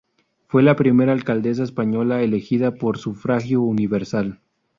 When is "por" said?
2.73-2.97